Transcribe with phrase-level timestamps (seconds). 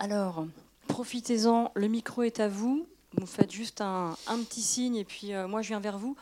[0.00, 0.46] Alors,
[0.88, 2.86] profitez-en, le micro est à vous.
[3.18, 4.16] Vous faites juste un,
[4.48, 6.16] petit signe et puis euh, moi je viens vers vous.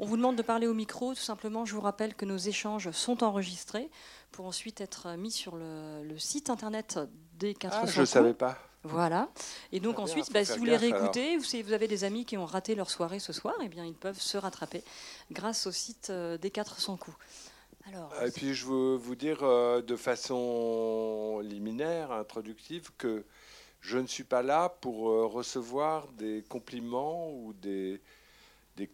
[0.00, 1.14] On vous demande de parler au micro.
[1.14, 3.88] Tout simplement, je vous rappelle que nos échanges sont enregistrés
[4.32, 6.98] pour ensuite être mis sur le, site internet
[7.38, 8.58] des 400 ah, Je ne savais pas.
[8.82, 9.28] Voilà.
[9.70, 12.36] Et donc ensuite, bah, si vous les réécoutez, ou si vous avez des amis qui
[12.36, 14.82] ont raté leur soirée ce soir, eh bien, ils peuvent se rattraper
[15.30, 17.16] grâce au site euh, des 400 coups.
[17.92, 23.24] Alors, et puis je veux vous dire euh, de façon liminaire, introductive, que
[23.80, 28.00] je ne suis pas là pour euh, recevoir des compliments ou des,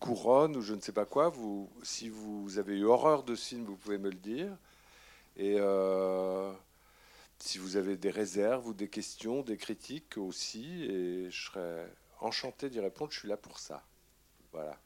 [0.00, 1.32] couronnes ou je ne sais pas quoi.
[1.82, 4.56] Si vous avez eu horreur de ce vous pouvez me le dire.
[5.36, 6.52] Et euh,
[7.38, 12.70] si vous avez des réserves ou des questions, des critiques aussi, et je serais enchanté
[12.70, 13.12] d'y répondre.
[13.12, 13.84] Je suis là pour ça.
[14.52, 14.78] Voilà.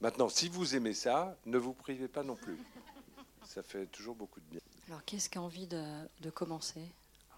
[0.00, 2.58] Maintenant, si vous aimez ça, ne vous privez pas non plus.
[3.46, 4.60] Ça fait toujours beaucoup de bien.
[4.88, 5.82] Alors, qu'est-ce qui a envie de,
[6.20, 6.82] de commencer?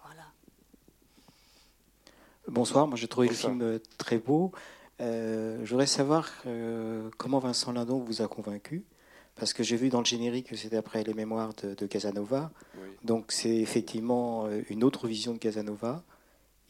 [0.03, 0.25] Voilà.
[2.47, 4.51] Bonsoir, moi j'ai trouvé le film euh, très beau.
[5.01, 8.85] Euh, je voudrais savoir euh, comment Vincent Lindon vous a convaincu,
[9.35, 12.51] parce que j'ai vu dans le générique que c'était après les mémoires de, Casanova.
[13.03, 16.03] Donc c'est effectivement une autre vision de Casanova.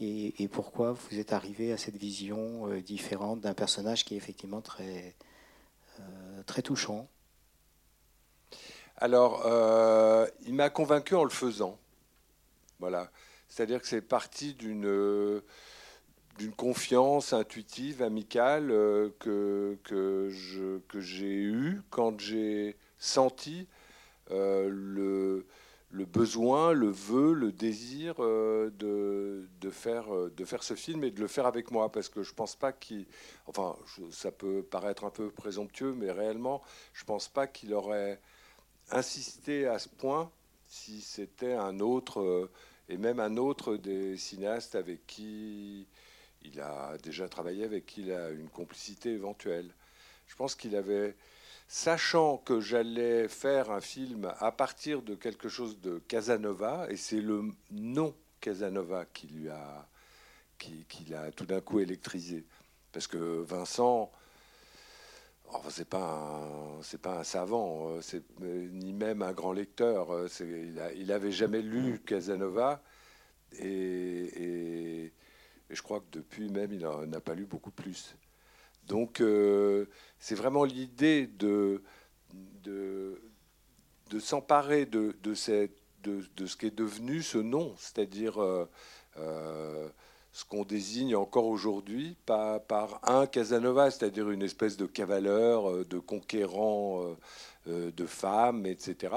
[0.01, 5.15] Et, pourquoi vous êtes arrivé à cette vision différente d'un personnage qui est effectivement très,
[6.45, 7.07] très touchant?
[9.00, 9.44] Alors,
[10.45, 11.78] il m'a convaincu en le faisant.
[12.80, 13.11] Voilà.
[13.47, 15.42] C'est-à-dire que c'est parti d'une
[16.39, 23.67] d'une confiance intuitive, amicale euh, que, que, j'ai eue quand j'ai senti
[24.31, 25.45] euh, le,
[25.92, 31.11] le, besoin, le vœu, le désir euh, de, de, faire, de faire ce film et
[31.11, 31.92] de le faire avec moi.
[31.92, 33.05] Parce que je pense pas qu'il.
[33.47, 33.75] Enfin,
[34.09, 36.61] ça peut paraître un peu présomptueux, mais réellement,
[36.94, 38.22] je pense pas qu'il aurait
[38.91, 40.31] insisté à ce point
[40.67, 42.49] si c'était un autre
[42.89, 45.87] et même un autre des cinéastes avec qui
[46.43, 49.69] il a déjà travaillé, avec qui il a une complicité éventuelle.
[50.27, 51.15] Je pense qu'il avait,
[51.67, 57.21] sachant que j'allais faire un film à partir de quelque chose de Casanova, et c'est
[57.21, 59.87] le nom Casanova qui lui a,
[60.58, 62.45] qui, qui l'a tout d'un coup électrisé,
[62.91, 64.11] parce que Vincent
[65.70, 70.11] c'est pas c'est pas un savant, euh, c'est euh, ni même un grand lecteur.
[70.14, 70.27] Euh,
[70.95, 72.82] il, a, avait jamais lu Casanova
[73.59, 75.11] et,
[75.70, 78.15] je crois que depuis même il n'a pas lu beaucoup plus.
[78.88, 79.21] Donc
[80.17, 81.83] c'est vraiment l'idée de,
[82.64, 83.20] de,
[84.20, 85.36] s'emparer de, de,
[86.02, 88.39] de, de, ce qui est devenu ce nom, c'est-à-dire
[90.31, 95.99] ce qu'on désigne encore aujourd'hui par, un Casanova, c'est-à-dire une espèce de cavaleur, euh, de
[95.99, 97.17] conquérant euh,
[97.67, 99.13] euh, de femmes, etc.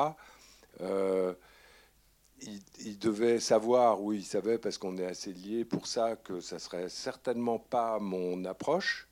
[2.41, 6.59] il, devait savoir, oui, il savait parce qu'on est assez liés pour ça, que ça
[6.59, 9.09] serait certainement pas mon approche.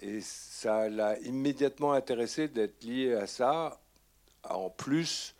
[0.00, 3.80] Et ça l'a immédiatement intéressé d'être lié à ça,
[4.48, 5.34] en plus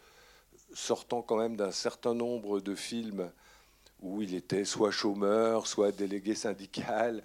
[0.74, 3.30] sortant quand même d'un certain nombre de films
[4.00, 7.22] où il était soit chômeur, soit délégué syndical.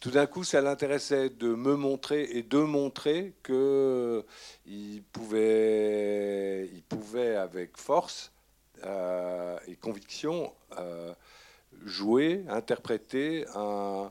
[0.00, 7.36] Tout d'un coup, ça l'intéressait de me montrer et de montrer qu'il pouvait, il pouvait
[7.36, 8.32] avec force
[8.84, 11.14] euh, et conviction euh,
[11.84, 14.10] jouer, interpréter un,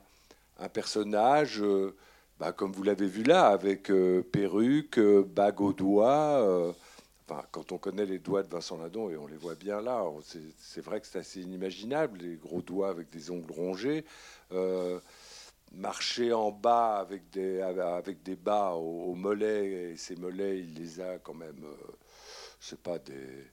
[0.74, 1.96] personnage, euh,
[2.40, 3.92] bah, comme vous l'avez vu là, avec
[4.32, 6.74] perruque, bague au doigt
[7.52, 10.04] quand on connaît les doigts de Vincent Ladon, et on les voit bien là,
[10.58, 14.06] c'est vrai que c'est assez inimaginable, les gros doigts avec des ongles rongés.
[14.52, 15.00] Euh,
[15.74, 21.00] marcher en bas avec des, avec des bas au, mollet, et ces mollets, il les
[21.00, 21.64] a quand même.
[21.64, 21.92] Euh,
[22.60, 23.46] c'est pas des.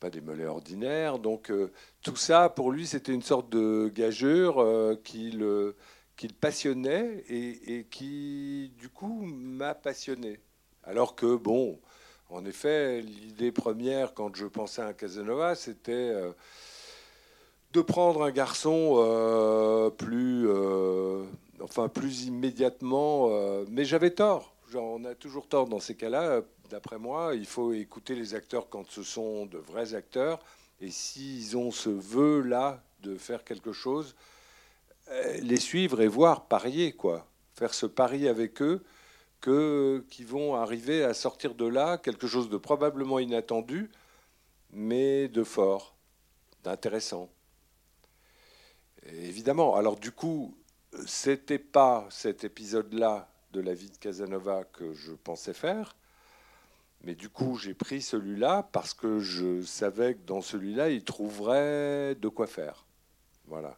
[0.00, 1.18] Pas des mollets ordinaires.
[1.18, 1.70] Donc, euh,
[2.02, 5.76] tout ça, pour lui, c'était une sorte de gageure qui le,
[6.16, 10.40] qui passionnait et qui, du coup, m'a passionné.
[10.84, 11.78] Alors que, bon,
[12.34, 16.32] en effet, l'idée première, quand je pensais à Casanova, c'était euh,
[17.72, 21.22] de prendre un garçon euh, plus, euh,
[21.60, 23.30] enfin plus immédiatement.
[23.70, 24.52] mais j'avais tort.
[24.74, 26.42] on a toujours tort dans ces cas-là.
[26.70, 30.40] D'après moi, il faut écouter les acteurs quand ce sont de vrais acteurs.
[30.80, 34.16] Et s'ils ont ce vœu-là de faire quelque chose,
[35.40, 37.28] les suivre et voir parier, quoi.
[37.54, 38.82] Faire ce pari avec eux
[40.08, 43.90] qui vont arriver à sortir de là quelque chose de probablement inattendu,
[44.70, 45.96] mais de fort,
[46.62, 47.30] d'intéressant.
[49.06, 49.76] Évidemment.
[49.76, 50.56] Alors du coup,
[51.06, 55.96] c'était pas cet épisode-là de la vie de Casanova que je pensais faire,
[57.02, 62.14] mais du coup, j'ai pris celui-là parce que je savais que dans celui-là, il trouverait
[62.14, 62.86] de quoi faire.
[63.46, 63.76] Voilà.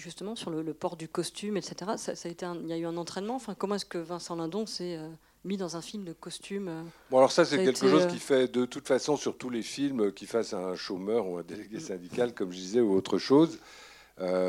[0.00, 2.96] Justement, sur le, port du costume, etc., ça, a été il y a eu un
[2.96, 3.34] entraînement.
[3.34, 5.06] Enfin, comment est-ce que Vincent Lindon s'est euh,
[5.44, 8.48] mis dans un film de costume euh, Bon, alors ça, c'est quelque chose qui fait
[8.48, 11.80] de toute façon sur tous les films qui fassent un chômeur ou un délégué mm.
[11.80, 13.58] syndical, comme je disais, ou autre chose.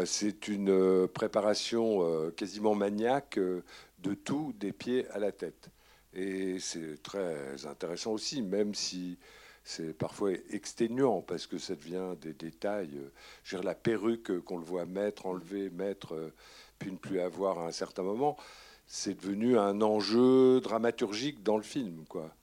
[0.06, 5.70] c'est une préparation quasiment maniaque de tout, des pieds à la tête.
[6.14, 9.18] Et c'est très intéressant aussi, même si
[9.64, 13.00] c'est parfois exténuant parce que ça devient des détails.
[13.48, 16.32] Dire, la perruque qu'on le voit mettre, enlever, mettre,
[16.80, 18.38] puis ne plus avoir à un certain moment,
[18.88, 22.36] c'est devenu un enjeu dramaturgique dans le film, quoi.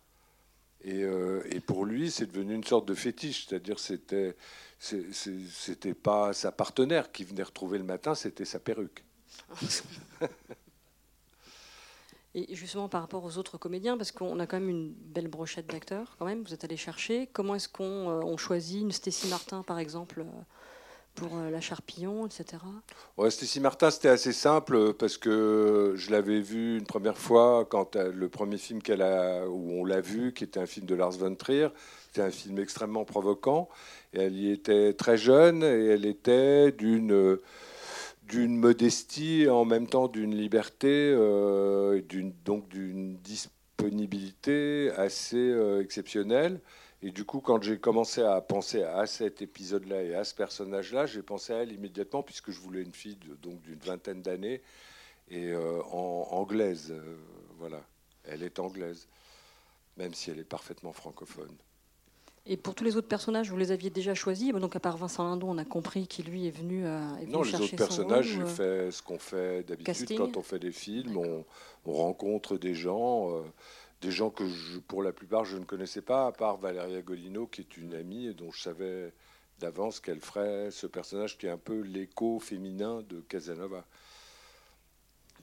[0.82, 4.36] Et, euh, et pour lui, c'est devenu une sorte de fétiche, c'est-à-dire c'était
[4.78, 9.04] c'était pas sa partenaire qui venait retrouver le matin, c'était sa perruque.
[12.38, 15.66] Et justement par rapport aux autres comédiens, parce qu'on a quand même une belle brochette
[15.66, 17.28] d'acteurs, quand même, vous êtes allé chercher.
[17.32, 20.42] Comment est-ce qu'on euh, choisit une Stécie Martin, par exemple, euh,
[21.16, 22.62] pour euh, La Charpillon, etc.
[23.16, 27.96] Ouais, Stécie Martin, c'était assez simple parce que je l'avais vue une première fois quand
[27.96, 31.12] le premier film qu'elle a, où on l'a vu, qui était un film de Lars
[31.12, 31.68] von Trier.
[32.06, 33.68] C'était un film extrêmement provoquant.
[34.12, 37.38] Et elle y était très jeune et elle était d'une
[38.28, 42.02] d'une modestie en même temps d'une liberté, euh,
[42.44, 46.60] donc d'une disponibilité assez euh, exceptionnelle.
[47.02, 51.06] Et du coup, quand j'ai commencé à penser à cet épisode-là et à ce personnage-là,
[51.06, 54.62] j'ai pensé à elle immédiatement, puisque je voulais une fille donc d'une vingtaine d'années
[55.30, 56.94] et euh, en anglaise.
[57.58, 57.82] voilà,
[58.24, 59.08] elle est anglaise,
[59.96, 61.56] même si elle est parfaitement francophone.
[62.50, 65.22] Et pour tous les autres personnages, vous les aviez déjà choisis Donc, à part Vincent
[65.22, 68.46] Lindon, on a compris qui lui est venu, euh, est non, les autres personnages, j'ai
[68.46, 71.18] fait ce qu'on fait d'habitude quand on fait des films.
[71.18, 71.44] On,
[71.84, 73.42] rencontre des gens, euh,
[74.02, 74.44] des gens que
[74.88, 78.26] pour la plupart je ne connaissais pas, à part Valéria Golino, qui est une amie
[78.26, 79.12] et dont je savais
[79.58, 83.84] d'avance qu'elle ferait ce personnage qui est un peu l'écho féminin de Casanova.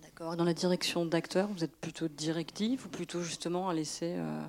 [0.02, 0.36] D'accord.
[0.36, 4.16] Dans la direction d'acteur, vous êtes plutôt directif ou plutôt justement à laisser.
[4.18, 4.42] Euh,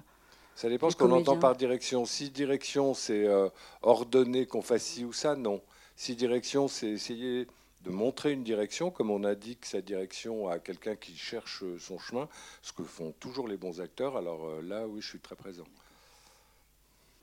[0.56, 2.06] ça dépend ce qu'on entend par direction.
[2.06, 3.50] Si direction, c'est euh,
[3.82, 5.60] ordonner qu'on fasse ci ou ça, non.
[5.96, 7.46] Si direction, c'est essayer
[7.82, 12.26] de montrer une direction, comme on indique sa direction à quelqu'un qui cherche son chemin,
[12.62, 14.16] ce que font toujours les bons acteurs.
[14.16, 15.66] Alors euh, là, oui, je suis très présent.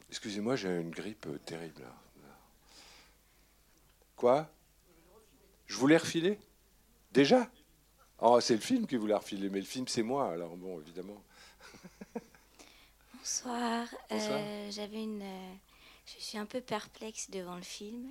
[0.09, 1.81] Excusez-moi, j'ai une grippe terrible.
[4.15, 4.47] Quoi?
[5.65, 6.37] Je voulais refiler?
[7.11, 7.49] Déjà?
[8.19, 11.19] Oh, c'est le film qui voulait refiler, mais le film, c'est moi, alors bon, évidemment.
[13.23, 13.87] Bonsoir.
[14.11, 15.21] Euh, j'avais une.
[15.21, 15.53] Euh,
[16.05, 18.09] je suis un peu perplexe devant le film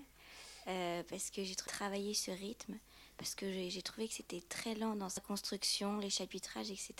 [0.68, 2.78] euh, parce que j'ai travaillé ce rythme,
[3.18, 6.94] parce que j'ai trouvé que c'était très lent dans sa construction, les chapitrages, etc.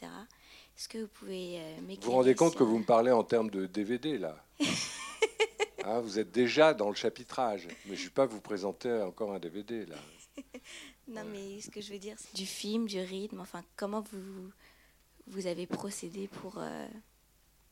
[0.76, 3.49] Est-ce que vous pouvez m'éclairer Vous vous rendez compte que vous me parlez en termes
[3.49, 4.37] de DVD là?
[5.85, 9.32] Hein, Vous êtes déjà dans le chapitrage, mais je ne suis pas vous présenter encore
[9.32, 9.97] un DVD là.
[11.09, 13.41] non, mais ce que je veux dire, c'est du film, du rythme.
[13.41, 14.53] Enfin, comment vous
[15.26, 16.62] vous avez procédé pour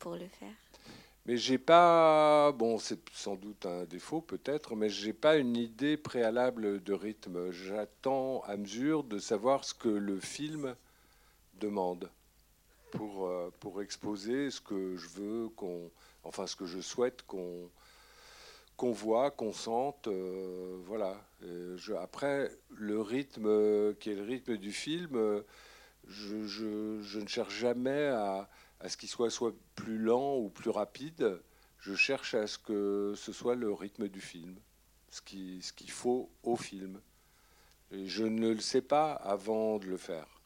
[0.00, 0.54] pour le faire
[1.26, 5.96] mais j'ai pas, bon, c'est sans doute un défaut peut-être, mais j'ai pas une idée
[5.96, 7.52] préalable de rythme.
[7.52, 10.74] J'attends à mesure de savoir ce que le film
[11.60, 12.10] demande
[12.90, 15.90] pour, euh, pour exposer ce que je veux, qu'on,
[16.24, 17.70] enfin ce que je souhaite qu'on
[18.76, 21.14] qu'on voit, qu'on sente, euh, voilà.
[22.00, 25.42] Après, le rythme qui est le rythme du film,
[26.08, 28.48] je, je, je ne cherche jamais à
[28.80, 31.40] à ce qu'il soit soit plus lent ou plus rapide.
[31.78, 34.56] Je cherche à ce que ce soit le rythme du film,
[35.08, 37.00] ce qu'il ce faut au film.
[37.90, 40.40] Je ne le sais pas avant de le faire.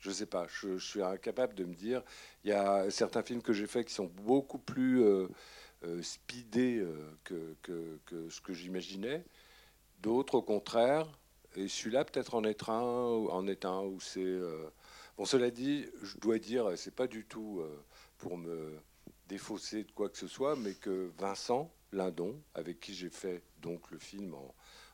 [0.00, 0.46] Je ne sais pas.
[0.48, 2.02] Je, suis incapable de me dire.
[2.44, 5.28] Il y a certains films que j'ai faits qui sont beaucoup plus euh,
[5.84, 7.54] euh, speedés euh, que,
[8.06, 9.24] que, ce que j'imaginais.
[10.00, 11.06] D'autres, au contraire.
[11.54, 14.38] Et celui-là, peut-être en être un, en est un où c'est
[15.26, 17.84] Cela dit, je dois dire, c'est pas du tout euh,
[18.18, 18.80] pour me
[19.28, 23.90] défausser de quoi que ce soit, mais que Vincent Lindon, avec qui j'ai fait donc
[23.90, 24.34] le film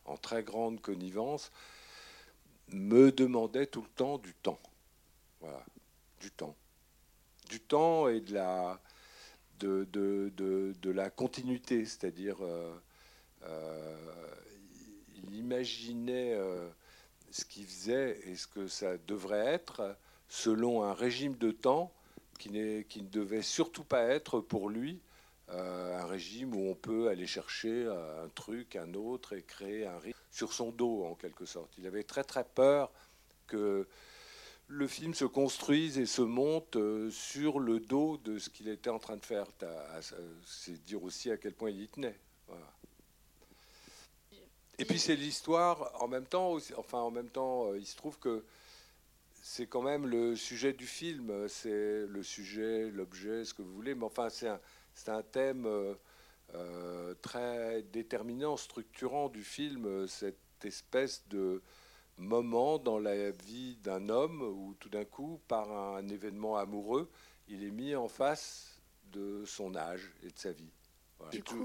[0.04, 1.52] en, très grande connivence,
[2.68, 4.58] me demandait tout le temps du temps.
[5.40, 5.64] Voilà,
[6.20, 6.56] du temps.
[7.48, 8.80] Du temps et de la,
[9.60, 12.74] de, la continuité, c'est-à-dire euh,
[13.44, 13.96] euh,
[15.14, 16.36] il imaginait
[17.30, 19.96] ce qu'il faisait et ce que ça devrait être
[20.28, 21.92] selon un régime de temps
[22.38, 25.00] qui, ne devait surtout pas être pour lui
[25.48, 29.86] euh, un régime où on peut aller chercher euh, un truc, un autre et créer
[29.86, 31.72] un rythme sur son dos en quelque sorte.
[31.78, 32.90] Il avait très très peur
[33.46, 33.86] que
[34.66, 38.90] le film se construise et se monte euh, sur le dos de ce qu'il était
[38.90, 39.46] en train de faire.
[40.44, 42.18] C'est dire aussi à quel point il y tenait.
[44.78, 48.44] Et puis c'est l'histoire en même temps, enfin en même temps, il se trouve que
[49.48, 53.94] c'est quand même le sujet du film, c'est le sujet, l'objet, ce que vous voulez,
[53.94, 54.60] mais enfin c'est un,
[55.06, 55.68] un, thème
[57.22, 61.62] très déterminant, structurant du film, cette espèce de
[62.18, 67.08] moment dans la vie d'un homme où tout d'un coup, par un événement amoureux,
[67.46, 68.80] il est mis en face
[69.12, 70.72] de son âge et de sa vie.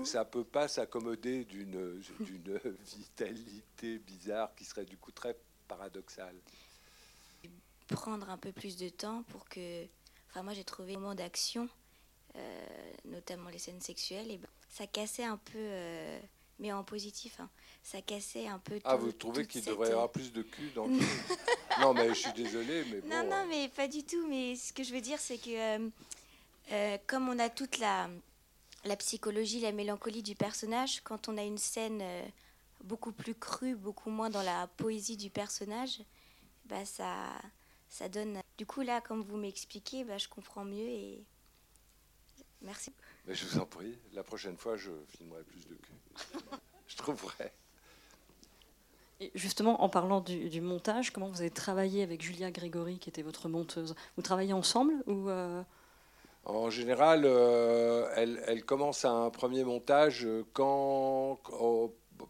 [0.05, 1.45] ça ne peut pas s'accommoder
[2.19, 5.35] d'une vitalité bizarre qui serait du coup très
[5.67, 6.35] paradoxale.
[7.91, 9.85] Prendre un peu plus de temps pour que...
[10.29, 11.67] Enfin, moi j'ai trouvé un moment d'action,
[12.35, 15.57] euh, notamment les scènes sexuelles, et ben, ça cassait un peu...
[15.57, 16.19] Euh,
[16.61, 17.39] mais en positif.
[17.39, 17.49] Hein.
[17.83, 18.79] Ça cassait un peu.
[18.85, 21.37] Ah, vous trouvez qu'il devrait y avoir euh, plus de cul dans le film?
[21.81, 23.09] Non, mais je suis désolée, mais bon.
[23.09, 23.45] Non, non, euh.
[23.49, 24.25] mais pas du tout.
[24.27, 25.89] Mais ce que je veux dire, c'est que
[26.71, 28.09] euh, comme on a toute la,
[28.85, 32.03] la psychologie, la mélancolie du personnage, quand on a une scène
[32.83, 36.01] beaucoup plus crue, beaucoup moins dans la poésie du personnage,
[36.65, 37.15] bah ça,
[37.91, 38.41] ça donne.
[38.57, 41.23] Du coup, là, comme vous m'expliquez, bah, je comprends mieux et
[42.61, 42.91] merci.
[43.27, 45.93] Mais je vous en prie, la prochaine fois, je filmerai plus de cul.
[46.87, 47.51] je trouverai.
[49.19, 53.21] Et justement, en parlant du, montage, comment vous avez travaillé avec Julia Grégory, qui était
[53.21, 53.93] votre monteuse?
[54.15, 55.61] Vous travaillez ensemble ou euh?
[56.45, 61.39] En général, euh, elle, elle, commence un premier montage quand,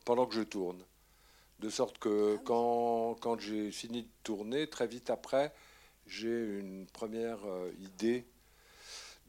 [0.04, 0.84] pendant que je tourne.
[1.62, 5.54] De sorte que quand, quand j'ai fini de tourner, très vite après,
[6.08, 8.26] j'ai une première euh, idée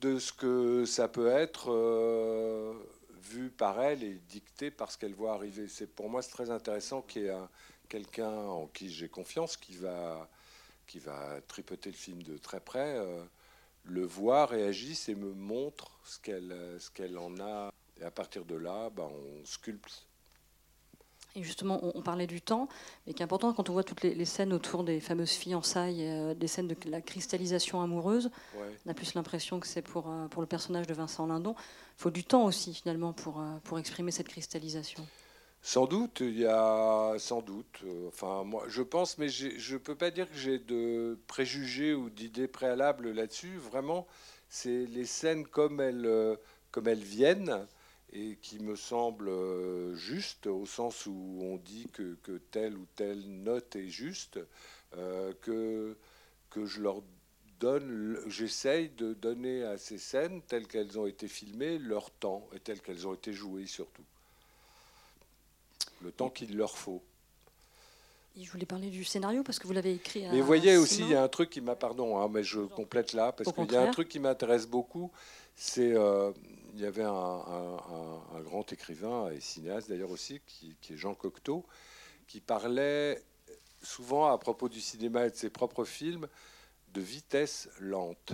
[0.01, 2.73] de ce que ça peut être euh,
[3.21, 5.69] vu par elle et dicté par ce qu'elle voit arriver.
[5.69, 7.37] C'est pour moi c'est très intéressant qu'il y ait
[7.91, 10.27] quelqu'un en qui j'ai confiance qui va
[10.87, 13.23] qui va tripoter le film de très près, euh,
[13.85, 17.71] le voir, réagisse et me montre ce qu'elle ce qu'elle en a.
[18.01, 20.07] Et à partir de là, ben, on sculpte
[21.35, 22.69] et justement, on, parlait du temps,
[23.07, 26.35] et qui est important quand on voit toutes les, scènes autour des fameuses fiançailles, euh,
[26.35, 28.31] des scènes de la cristallisation amoureuse.
[28.87, 31.55] On a plus l'impression que c'est pour, euh, pour le personnage de Vincent Lindon.
[31.99, 35.07] Il faut du temps aussi, finalement, pour, euh, pour exprimer cette cristallisation.
[35.63, 37.83] Sans doute, il y a sans doute.
[38.09, 42.11] Enfin, moi, je pense, mais je ne peux pas dire que j'ai de préjugés ou
[42.11, 43.57] d'idées préalables là-dessus.
[43.59, 44.09] Vraiment,
[44.49, 46.37] c'est les scènes comme elles,
[46.73, 47.65] comme elles viennent
[48.13, 52.87] et qui me semble euh, juste au sens où on dit que, que telle ou
[52.95, 54.39] telle note est juste,
[54.97, 55.97] euh, que,
[56.51, 57.03] que je leur
[57.59, 62.61] donne, j'essaye de donner à ces scènes telles qu'elles ont été filmées leur temps et
[62.61, 64.05] telles qu'elles ont été jouées surtout.
[66.03, 67.01] Le temps qu'il leur faut.
[68.37, 70.27] je voulais parler du scénario parce que vous l'avez écrit.
[70.33, 72.61] Mais vous voyez aussi, il y a un truc qui m'a, pardon, hein, mais je
[72.61, 75.11] complète là parce qu'il y a un truc qui m'intéresse beaucoup,
[75.55, 76.33] c'est euh,
[76.73, 81.67] il y avait un, grand écrivain et cinéaste d'ailleurs aussi, qui, est Jean Cocteau,
[82.27, 83.23] qui parlait
[83.83, 86.29] souvent à propos du cinéma et de ses propres films
[86.95, 88.33] de vitesse lente.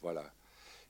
[0.00, 0.32] Voilà.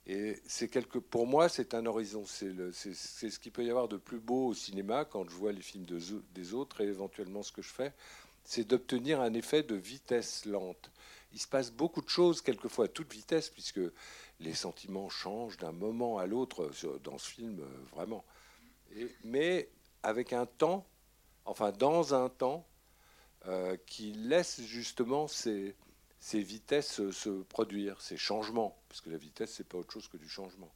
[0.06, 2.24] Et c'est quelque, pour moi, c'est un horizon.
[2.26, 5.62] C'est, ce qu'il peut y avoir de plus beau au cinéma quand je vois les
[5.62, 5.86] films
[6.34, 7.92] des autres et éventuellement ce que je fais,
[8.44, 10.90] c'est d'obtenir un effet de vitesse lente.
[11.32, 13.80] Il se passe beaucoup de choses, quelquefois à toute vitesse, puisque
[14.40, 16.70] les sentiments changent d'un moment à l'autre
[17.04, 18.24] dans ce film, euh, vraiment.
[19.22, 19.70] mais
[20.02, 20.86] avec un temps,
[21.44, 22.66] enfin dans un temps,
[23.46, 25.74] euh, qui laisse justement ces,
[26.18, 30.18] ces vitesses se produire, ces changements, parce que la vitesse, c'est pas autre chose que
[30.18, 30.70] du changement.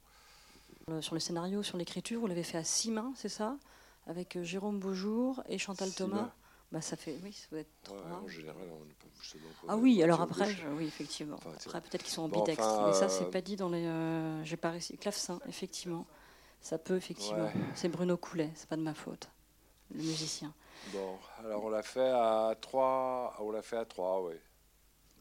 [0.91, 3.59] Euh, sur le scénario, sur l'écriture, vous l'avez fait à six mains, c'est ça?
[4.07, 6.31] Avec Jérôme Beaujour et Chantal Thomas?
[6.73, 7.99] Bah, ça fait, oui, ça doit être trois.
[8.23, 11.37] en général, on Ah oui, alors après, oui, effectivement.
[11.37, 13.87] après, peut-être qu'ils sont en mais ça, c'est pas dit dans les.
[13.87, 14.97] Euh, j'ai pas réussi.
[14.99, 16.07] Clavecin, effectivement.
[16.61, 17.51] Ça peut, effectivement.
[17.75, 19.29] C'est Bruno Coulet, c'est pas de ma faute,
[19.93, 20.53] le musicien.
[20.93, 23.37] Bon, alors on l'a fait à trois.
[23.39, 24.35] On l'a fait à trois, oui.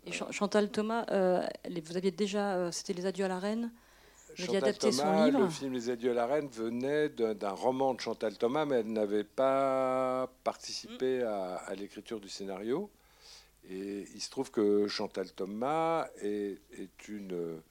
[0.06, 1.46] Et Chantal Thomas, euh,
[1.86, 2.56] vous aviez déjà.
[2.56, 3.72] Euh, c'était Les Adieux à la Reine
[4.36, 8.66] Chantal Thomas, le film Les Adieux à la Reine venait d'un roman de Chantal Thomas,
[8.66, 11.28] mais elle n'avait pas participé mm.
[11.28, 12.90] à, l'écriture du scénario.
[13.70, 16.60] Et il se trouve que Chantal Thomas est,
[17.08, 17.62] une,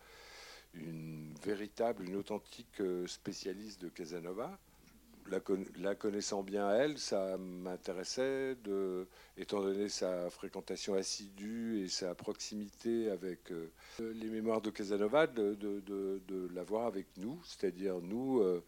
[0.75, 4.59] une véritable, une authentique spécialiste de Casanova
[5.31, 13.11] la, connaissant bien elle, ça m'intéressait, de, étant donné sa fréquentation assidue et sa proximité
[13.11, 18.63] avec euh, les mémoires de Casanova, de, de, l'avoir avec nous, c'est-à-dire nous, euh,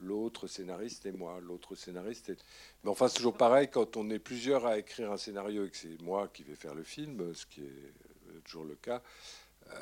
[0.00, 1.40] l'autre scénariste et moi.
[1.40, 2.32] L'autre scénariste.
[2.82, 5.76] Mais enfin, c'est toujours pareil, quand on est plusieurs à écrire un scénario et que
[5.76, 9.02] c'est moi qui vais faire le film, ce qui est toujours le cas,
[9.70, 9.74] euh,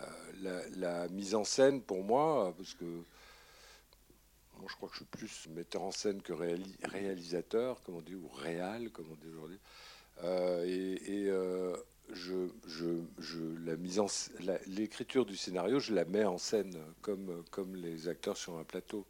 [0.43, 2.85] la, la, mise en scène pour moi, parce que
[4.69, 8.29] je crois que je suis plus metteur en scène que réalisateur, comme on dit, ou
[8.29, 9.59] réal, comme on dit aujourd'hui.
[10.25, 11.77] Euh, et, euh,
[12.13, 12.49] je,
[13.65, 14.07] la mise en
[14.67, 19.07] l'écriture du scénario, je la mets en scène comme, comme les acteurs sur un plateau.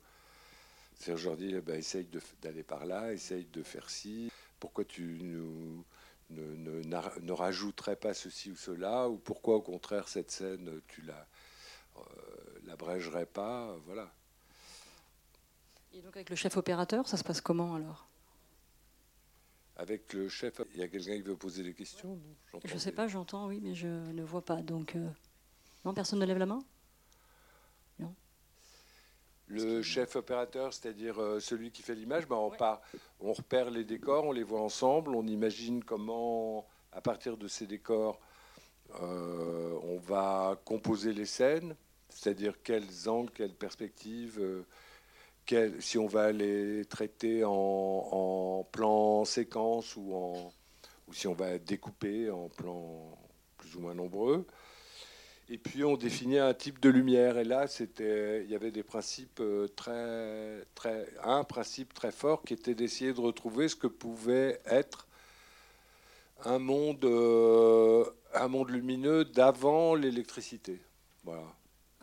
[0.98, 2.08] C'est-à-dire, je leur dis, bah, essaye
[2.42, 4.30] d'aller par là, essaye de faire ci.
[4.58, 5.84] Pourquoi tu nous,
[6.30, 9.08] ne, rajouterais pas ceci ou cela?
[9.08, 11.26] Ou pourquoi, au contraire, cette scène, tu la,
[11.98, 13.76] euh, pas?
[13.84, 14.10] Voilà.
[15.96, 18.06] Et donc, avec le chef opérateur, ça se passe comment alors?
[19.76, 20.60] Avec le chef.
[20.74, 22.18] Il y a quelqu'un qui veut poser des questions
[22.64, 24.56] Je ne sais pas, j'entends, oui, mais je ne vois pas.
[24.56, 25.08] Donc, euh,
[25.86, 26.58] non, personne ne lève la main?
[27.98, 28.14] Non?
[29.46, 32.52] Le chef opérateur, c'est-à-dire euh, celui qui fait l'image, ben, on,
[33.20, 37.66] on repère les décors, on les voit ensemble, on imagine comment, à partir de ces
[37.66, 38.20] décors,
[39.00, 41.74] euh, on va composer les scènes,
[42.10, 44.38] c'est-à-dire quels angles, quelles perspectives
[45.80, 50.34] si on va les traiter en, plan séquence ou,
[51.12, 53.16] si on va découper en plans
[53.56, 54.46] plus ou moins nombreux.
[55.48, 57.38] Et puis on définit un type de lumière.
[57.38, 57.66] Et là,
[58.00, 63.12] il y avait des principes euh, très, très, un principe très fort qui était d'essayer
[63.12, 65.06] de retrouver ce que pouvait être
[66.44, 70.80] un monde, euh, un monde lumineux d'avant l'électricité.
[71.24, 71.44] Voilà.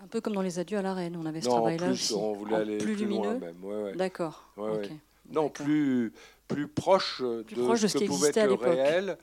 [0.03, 2.13] Un peu comme dans les adieux à la reine, on avait ce travail-là aussi.
[2.13, 3.39] On voulait aller plus, lumineux.
[3.95, 4.53] D'accord.
[5.29, 6.11] Non, plus
[6.49, 7.45] plus proche de,
[7.77, 9.17] ce, que pouvait être réel.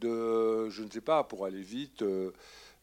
[0.00, 2.32] De, je ne sais pas, pour aller vite, euh,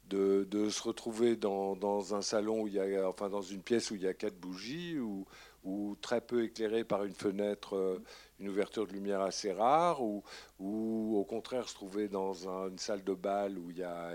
[0.09, 3.61] de, de se retrouver dans, dans, un salon où il y a, enfin dans une
[3.61, 5.25] pièce où il y a quatre bougies ou,
[5.63, 8.01] ou très peu éclairé par une fenêtre, euh,
[8.39, 10.23] une ouverture de lumière assez rare, ou,
[10.59, 14.13] ou au contraire se trouver dans une salle de bal où il y a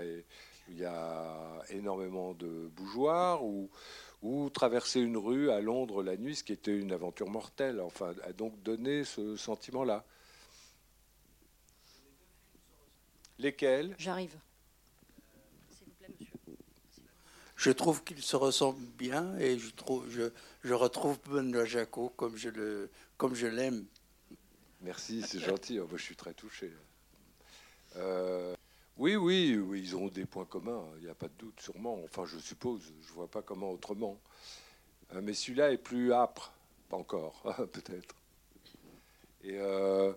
[0.69, 3.69] il y a énormément de bougeoirs, ou,
[4.21, 8.13] ou traverser une rue à Londres la nuit, ce qui était une aventure mortelle, enfin,
[8.23, 10.05] a donc donné ce sentiment-là.
[13.37, 13.95] Lesquels?
[13.97, 14.35] J'arrive.
[17.55, 20.31] Je trouve qu'ils se ressemblent bien et je, trouve, je,
[20.63, 23.85] je retrouve Benoît Jacot comme je, le, comme je l'aime.
[24.81, 25.77] Merci, c'est gentil.
[25.79, 26.71] Oh, je suis très touché.
[27.97, 28.55] Euh,
[28.99, 31.97] oui, oui, oui, ils ont des points communs, il n'y a pas de doute, sûrement.
[32.03, 34.19] Enfin, je suppose, je ne vois pas comment autrement.
[35.13, 36.51] Euh, mais celui-là est plus âpre,
[36.89, 38.13] pas encore, peut-être.
[39.41, 40.11] Et euh,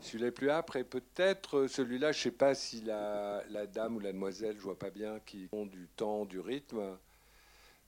[0.00, 3.98] celui-là est plus âpre, et peut-être celui-là, je ne sais pas si la, dame ou
[3.98, 6.96] la demoiselle, je ne vois pas bien, qui ont du temps, du rythme.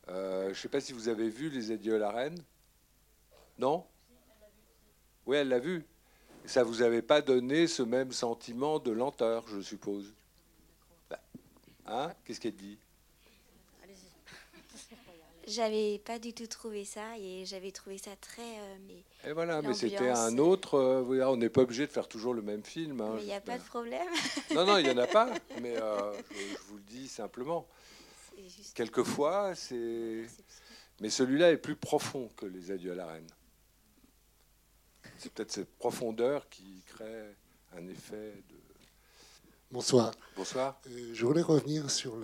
[0.08, 2.42] Euh, je ne sais pas si vous avez vu Les Adieux à la Reine.
[3.56, 3.86] Non?
[5.26, 5.86] Oui, elle l'a vu.
[6.44, 10.12] Ça vous avait pas donné ce même sentiment de lenteur, je suppose?
[11.90, 12.78] Hein Qu'est-ce qu'elle dit?
[15.46, 18.42] J'avais pas du tout trouvé ça et j'avais trouvé ça très.
[18.42, 20.74] Euh, et voilà, mais c'était un autre.
[20.74, 23.00] Euh, on n'est pas obligé de faire toujours le même film.
[23.00, 24.06] Hein, mais il n'y a pas de problème.
[24.54, 25.34] non, non, il n'y en a pas.
[25.60, 27.66] Mais euh, je, vous le dis simplement.
[28.74, 30.24] Quelquefois, c'est.
[31.00, 33.30] Mais celui-là est plus profond que Les Adieux à la Reine.
[35.18, 37.34] C'est peut-être cette profondeur qui crée
[37.76, 38.59] un effet de
[39.72, 40.10] Bonsoir.
[40.36, 40.80] Bonsoir.
[40.88, 42.16] Euh, je voulais revenir sur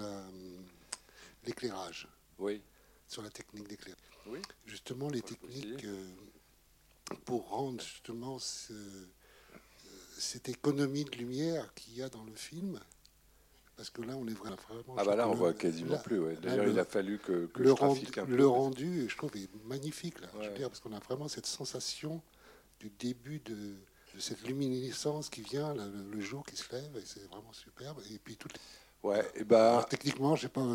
[1.46, 2.08] l'éclairage.
[2.40, 2.60] Oui.
[3.06, 4.02] Sur la technique d'éclairage.
[4.26, 4.40] Oui.
[4.66, 6.04] Justement, les techniques euh,
[7.24, 8.38] pour rendre justement
[8.70, 9.06] euh,
[10.18, 12.80] cette économie de lumière qu'il y a dans le film.
[13.76, 14.56] Parce que là, on est vraiment.
[14.96, 16.34] Ah, bah là, on voit quasiment plus.
[16.42, 20.20] D'ailleurs, il a fallu que, le, rendu, le rendu, je trouve, est magnifique.
[20.20, 22.20] Là, je veux dire, parce qu'on a vraiment cette sensation
[22.80, 23.76] du début de
[24.18, 28.00] cette luminescence qui vient, le, jour qui se lève, et c'est vraiment superbe.
[28.12, 28.58] Et puis toutes
[29.02, 30.66] Ouais, et ben, techniquement, je sais pas.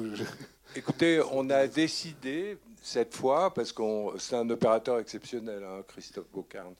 [0.75, 6.75] Écoutez, on a décidé cette fois, parce qu'on c'est un opérateur exceptionnel, hein, Christophe Bocarne,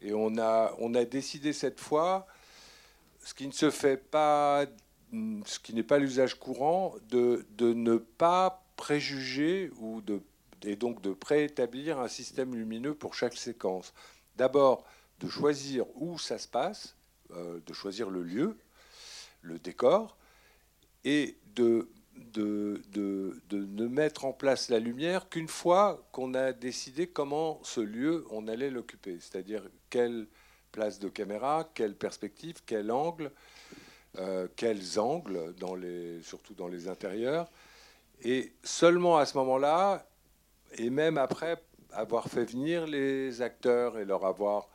[0.00, 2.26] et on a, on a décidé cette fois,
[3.22, 4.64] ce qui ne se fait pas,
[5.44, 10.20] ce qui n'est pas l'usage courant, de, de ne pas préjuger ou de,
[10.62, 13.92] et donc de préétablir un système lumineux pour chaque séquence.
[14.36, 14.84] D'abord,
[15.24, 16.96] de choisir où ça se passe,
[17.32, 18.56] euh, de choisir le lieu,
[19.42, 20.16] le décor,
[21.04, 26.52] et de, de, de, de ne mettre en place la lumière qu'une fois qu'on a
[26.52, 30.26] décidé comment ce lieu, on allait l'occuper, c'est-à-dire quelle
[30.72, 33.30] place de caméra, quelle perspective, quel angle,
[34.18, 37.50] euh, quels angles, dans les, surtout dans les intérieurs.
[38.22, 40.06] Et seulement à ce moment-là,
[40.76, 44.68] et même après avoir fait venir les acteurs et leur avoir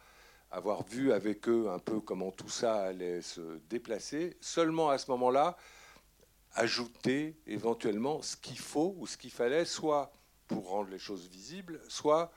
[0.51, 5.11] avoir vu avec eux un peu comment tout ça allait se déplacer, seulement à ce
[5.11, 5.57] moment-là,
[6.53, 10.11] ajouter éventuellement ce qu'il faut ou ce qu'il fallait, soit
[10.47, 12.31] pour rendre les choses visibles, soit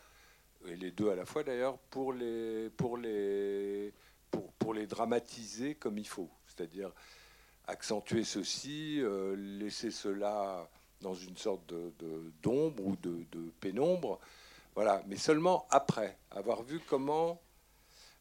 [0.67, 3.93] et les deux à la fois d'ailleurs, pour les, pour, les,
[4.31, 6.31] pour, pour les dramatiser comme il faut.
[6.47, 6.93] C'est-à-dire
[7.67, 10.69] accentuer ceci, euh, laisser cela
[11.01, 11.93] dans une sorte de,
[12.43, 14.21] d'ombre ou de, de, pénombre.
[14.75, 17.41] Voilà, mais seulement après avoir vu comment.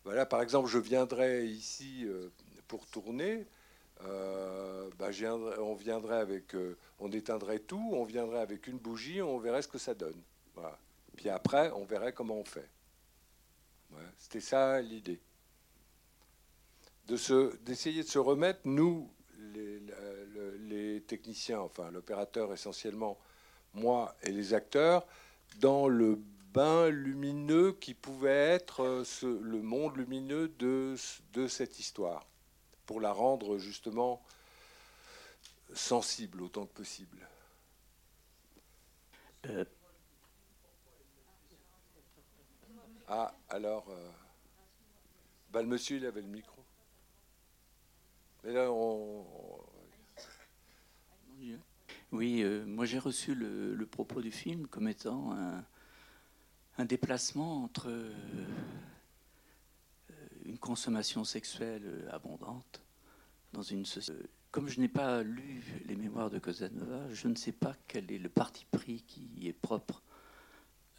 [0.04, 2.30] Voilà, par exemple, je viendrais ici euh,
[2.68, 3.46] pour tourner.
[4.04, 5.10] Euh, bah,
[5.60, 6.56] on viendrait avec,
[7.00, 10.20] on éteindrait tout, on viendrait avec une bougie, on verrait ce que ça donne.
[11.16, 12.70] Puis après, on verrait comment on fait.
[14.18, 15.20] C'était ça l'idée.
[17.06, 19.12] D'essayer de, se remettre, nous,
[19.54, 19.82] les,
[20.60, 23.20] les techniciens, enfin l'opérateur essentiellement,
[23.74, 25.06] moi et les acteurs,
[25.60, 26.20] dans le
[26.54, 30.96] bain lumineux qui pouvait être euh, le monde lumineux de,
[31.34, 32.28] de cette histoire,
[32.86, 34.22] pour la rendre justement
[35.74, 37.28] sensible autant que possible.
[39.48, 39.66] Euh,
[43.14, 43.90] Ah, alors.
[43.90, 44.10] Euh,
[45.52, 46.64] bah, le monsieur, il avait le micro.
[48.44, 49.26] Mais là, on.
[52.14, 55.66] Oui, moi j'ai reçu le, propos du film comme étant un,
[56.80, 58.14] déplacement entre euh,
[60.46, 62.82] une consommation sexuelle abondante
[63.54, 64.20] dans une société.
[64.52, 68.18] Comme je n'ai pas lu les mémoires de Casanova, je ne sais pas quel est
[68.18, 70.02] le parti pris qui est propre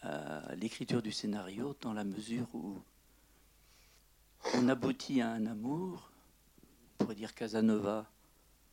[0.01, 2.81] à l'écriture du scénario dans la mesure où
[4.55, 6.11] on aboutit à un amour.
[6.99, 8.11] On pourrait dire Casanova,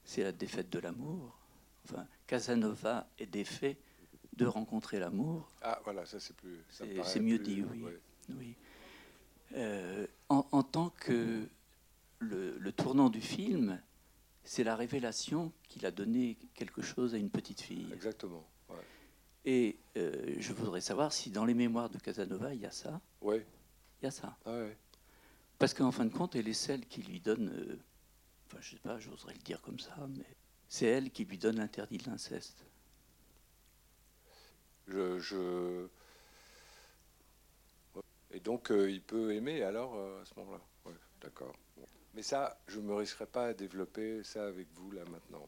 [0.03, 1.38] c'est la défaite de l'amour.
[1.83, 3.77] Enfin, Casanova est défait
[4.39, 5.52] de rencontrer l'amour.
[5.62, 6.63] Ah voilà, ça c'est plus.
[6.69, 7.84] C'est mieux dit, oui.
[8.38, 8.56] oui.
[9.56, 11.47] Euh, en, tant que
[12.19, 13.82] le, le, tournant du film,
[14.43, 17.88] c'est la révélation qu'il a donné quelque chose à une petite fille.
[17.93, 18.45] Exactement.
[19.45, 23.02] Et euh, je voudrais savoir si dans les mémoires de Casanova, il y a ça.
[23.21, 23.38] Oui.
[24.02, 24.38] Il y a ça.
[24.45, 24.78] Ah ouais.
[25.58, 27.49] Parce qu'en fin de compte, elle est celle qui lui donne.
[27.49, 27.80] Euh,
[28.47, 30.25] enfin, je sais pas, j'oserais le dire comme ça, mais
[30.67, 32.65] c'est elle qui lui donne l'interdit de l'inceste.
[34.89, 35.88] Je, je,
[38.32, 40.62] Et donc, euh, il peut aimer alors à ce moment-là?
[40.86, 41.54] Ouais, d'accord.
[42.13, 45.47] Mais ça, je ne me risquerai pas à développer ça avec vous là maintenant.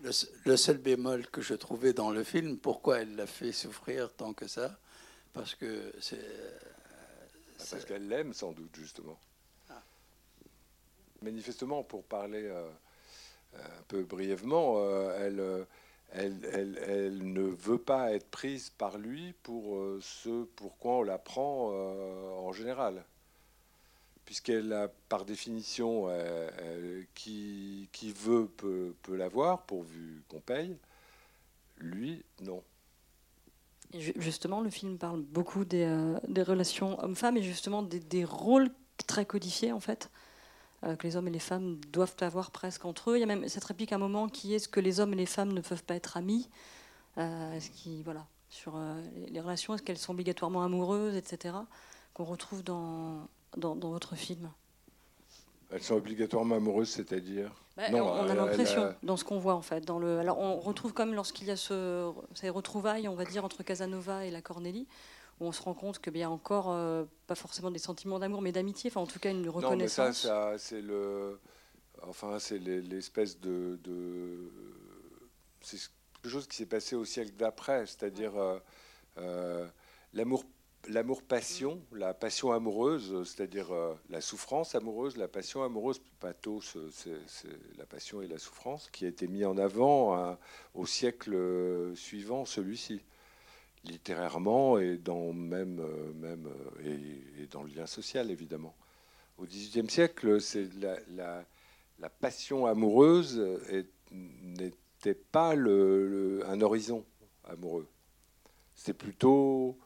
[0.00, 4.32] Le, seul bémol que je trouvais dans le film, pourquoi elle l'a fait souffrir tant
[4.32, 4.78] que ça?
[5.32, 6.24] Parce que c'est.
[7.58, 9.18] Ah, parce qu'elle l'aime sans doute, justement.
[9.68, 9.82] Ah.
[11.22, 12.70] Manifestement, pour parler euh,
[13.54, 15.66] un peu brièvement, euh, elle,
[16.12, 21.70] elle, ne veut pas être prise par lui pour euh, ce pourquoi on la prend
[21.70, 23.04] en général
[24.28, 30.76] puisqu'elle a par définition, euh, euh, qui, veut peut, l'avoir pourvu qu'on paye.
[31.78, 32.62] Lui, non.
[33.94, 38.68] justement, le film parle beaucoup des, euh, relations hommes-femmes et justement des, rôles
[39.06, 40.10] très codifiés en fait.
[40.82, 43.16] Que les hommes et les femmes doivent avoir presque entre eux.
[43.16, 45.12] Il y a même cette réplique à un moment qui est ce que les hommes
[45.12, 46.48] et les femmes ne peuvent pas être amis.
[47.16, 48.80] ce qui, voilà, sur
[49.28, 51.56] les relations, est-ce qu'elles sont obligatoirement amoureuses, etc.
[52.14, 54.50] Qu'on retrouve dans, dans, votre film
[55.70, 59.84] Elles sont obligatoirement amoureuses, c'est-à-dire bah, on, a l'impression dans ce qu'on voit en fait.
[59.84, 63.44] Dans le, alors on retrouve comme lorsqu'il y a ce, ces retrouvailles, on va dire
[63.44, 64.88] entre Casanova et la Cornélie,
[65.40, 68.42] où on se rend compte qu'il y a encore euh, pas forcément des sentiments d'amour,
[68.42, 69.98] mais d'amitié, enfin en tout cas une reconnaissance.
[69.98, 71.38] Non, mais ça, ça c'est le,
[72.02, 74.50] enfin c'est l'espèce de, de
[75.60, 75.78] c'est
[76.22, 78.58] quelque chose qui s'est passé au siècle d'après, c'est-à-dire euh,
[79.18, 79.66] euh,
[80.12, 80.44] l'amour
[80.88, 87.84] l'amour-passion, la passion amoureuse, c'est-à-dire euh, la souffrance amoureuse, la passion amoureuse, pathos, c'est la
[87.84, 90.38] passion et la souffrance, qui a été mis en avant hein,
[90.74, 91.36] au siècle
[91.94, 93.02] suivant celui-ci,
[93.84, 96.46] littérairement et dans même, euh, même
[96.84, 98.74] euh, et, dans le lien social évidemment.
[99.38, 100.98] Au XVIIIe siècle, c'est la,
[101.98, 103.40] la, passion amoureuse
[104.10, 107.04] n'était pas le, un horizon
[107.44, 107.86] amoureux.
[108.74, 109.78] C'est plutôt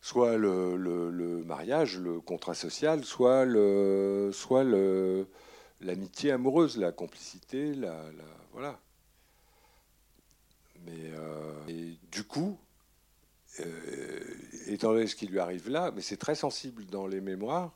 [0.00, 4.64] soit le, mariage, le contrat social, soit le, soit
[5.80, 8.02] l'amitié amoureuse, la complicité, la,
[8.52, 8.78] voilà.
[10.86, 12.58] Mais euh, du coup,
[14.66, 17.72] étant donné ce qui lui arrive là, mais c'est très sensible dans les mémoires.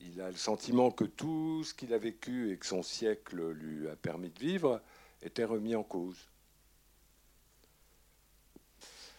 [0.00, 3.88] Il a le sentiment que tout ce qu'il a vécu et que son siècle lui
[3.88, 4.80] a permis de vivre
[5.22, 6.28] était remis en cause.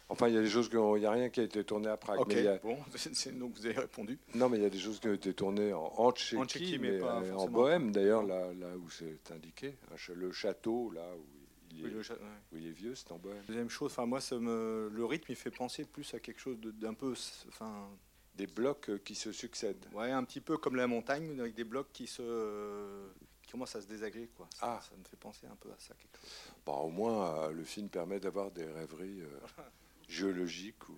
[0.10, 1.98] Enfin, il y a des choses il n'y a rien qui a été tourné à
[1.98, 2.20] Prague.
[2.22, 2.78] Ok, bon,
[3.40, 4.18] donc vous avez répondu.
[4.36, 7.02] Non, mais il y a des choses qui ont été tournées en, en Tchéquie, mais,
[7.02, 9.76] euh, en Bohème, d'ailleurs, là, là où c'est indiqué.
[10.16, 11.37] Le château, là où
[11.78, 12.12] il est,
[12.54, 13.44] il est vieux, c'est en bohème.
[13.48, 16.58] Deuxième chose, enfin moi, ça me, le rythme, il fait penser plus à quelque chose
[16.60, 17.14] d'un peu,
[17.50, 17.90] enfin.
[18.36, 19.88] Des blocs qui se succèdent.
[19.94, 23.08] Ouais, un petit peu comme la montagne, avec des blocs qui se
[23.42, 24.30] qui commencent à se désagréger.
[24.38, 24.48] Quoi.
[24.54, 24.80] Ça, ah.
[24.88, 25.96] ça me fait penser un peu à ça.
[25.96, 26.54] Quelque chose.
[26.64, 29.24] Bah, au moins, le film permet d'avoir des rêveries
[30.08, 30.88] géologiques.
[30.88, 30.96] Ou...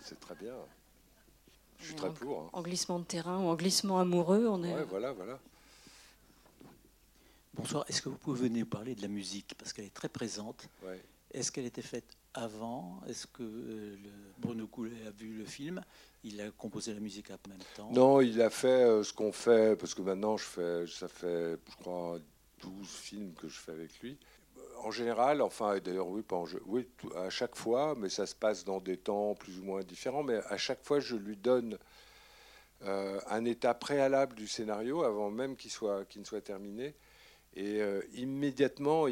[0.00, 0.54] C'est très bien.
[1.80, 2.40] Je suis très pour.
[2.40, 2.50] Hein.
[2.52, 4.72] En glissement de terrain ou en glissement amoureux, on est.
[4.72, 5.38] Ouais, voilà, voilà.
[7.54, 7.84] Bonsoir.
[7.88, 10.68] Est-ce que vous pouvez venir parler de la musique parce qu'elle est très présente.
[10.82, 11.00] Ouais.
[11.32, 13.00] Est-ce qu'elle était faite avant?
[13.08, 15.80] Est-ce que euh, le Bruno Coulet a vu le film?
[16.24, 17.90] Il a composé la musique en même temps?
[17.92, 21.56] Non, il a fait euh, ce qu'on fait parce que maintenant je fais, ça fait,
[21.70, 22.18] je crois,
[22.60, 24.18] 12 films que je fais avec lui.
[24.82, 28.34] En général, enfin, d'ailleurs, oui, pas en jeu, oui, à chaque fois, mais ça se
[28.34, 30.22] passe dans des temps plus ou moins différents.
[30.22, 31.78] Mais à chaque fois, je lui donne
[32.82, 36.94] euh, un état préalable du scénario avant même qu'il soit, qu'il ne soit terminé.
[37.56, 39.06] Et euh, immédiatement,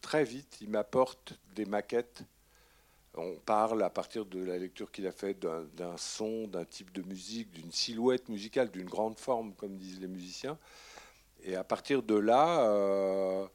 [0.00, 2.22] très vite, il m'apporte des maquettes.
[3.14, 7.02] On parle à partir de la lecture qu'il a faite d'un son, d'un type de
[7.02, 10.58] musique, d'une silhouette musicale, d'une grande forme, comme disent les musiciens.
[11.44, 13.46] Et à partir de là, euh,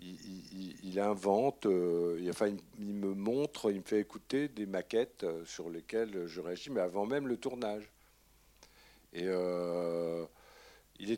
[0.00, 2.48] il, invente, euh, enfin,
[2.80, 7.06] il, me montre, il me fait écouter des maquettes sur lesquelles je réagis, mais avant
[7.06, 7.88] même le tournage.
[9.12, 9.28] Et
[11.00, 11.08] il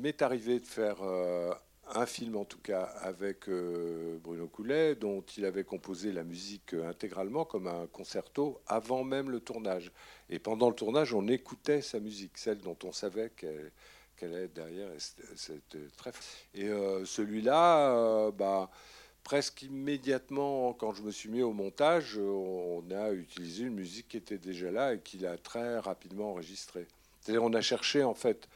[0.00, 1.52] m'est arrivé de faire euh,
[1.94, 6.74] un film en tout cas avec euh, Bruno Coulet, dont il avait composé la musique
[6.74, 9.92] intégralement comme un concerto avant même le tournage.
[10.30, 14.90] Et pendant le tournage, on écoutait sa musique, celle dont on savait qu'elle est derrière.
[15.36, 16.12] C'était très.
[16.54, 18.70] Et euh, celui-là, bah,
[19.22, 24.16] presque immédiatement, quand je me suis mis au montage, on a utilisé une musique qui
[24.16, 26.86] était déjà là et qu'il a très rapidement enregistrée.
[27.26, 28.48] C'est-à-dire, on a cherché en fait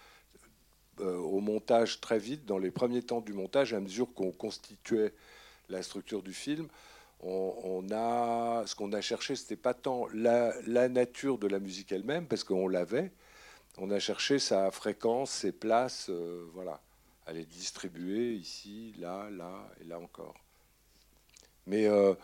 [1.01, 5.13] euh, au montage très vite, dans les premiers temps du montage, à mesure qu'on constituait
[5.71, 6.69] la structure du film,
[7.21, 12.27] on, a ce qu'on a cherché, c'était pas tant la, nature de la musique elle-même,
[12.27, 13.11] parce qu'on l'avait.
[13.77, 16.81] On a cherché sa fréquence, ses places, euh, voilà,
[17.27, 20.37] à les distribuer ici, là, là et là encore.
[21.67, 22.15] Mais euh,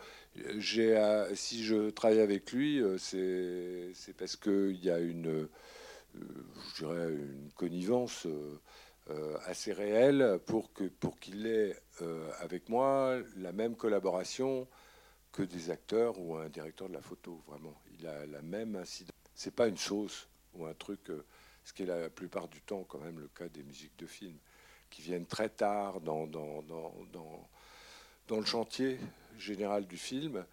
[0.55, 5.49] si je travaille avec lui, c'est parce qu'il y a une
[6.75, 8.59] je dirais, une connivence euh,
[9.09, 14.67] euh, assez réelle pour qu'il pour qu'il ait euh, avec moi la même collaboration
[15.31, 17.41] que des acteurs ou un directeur de la photo.
[17.47, 19.11] Vraiment, il a la même incidence.
[19.35, 21.11] C'est pas une sauce ou un truc,
[21.63, 24.35] ce qui est la plupart du temps quand même le cas des musiques de film,
[24.89, 27.47] qui viennent très tard dans, dans, dans, dans,
[28.27, 28.99] dans le chantier
[29.37, 30.43] général du film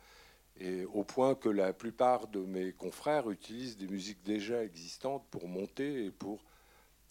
[0.60, 5.48] et au point que la plupart de mes confrères utilisent des musiques déjà existantes pour
[5.48, 6.44] monter et pour